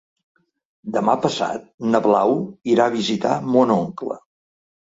Demà 0.95 1.15
passat 1.25 1.67
na 1.91 2.01
Blau 2.07 2.33
irà 2.77 2.89
a 2.89 2.95
visitar 2.97 3.37
mon 3.57 3.75
oncle. 3.79 4.19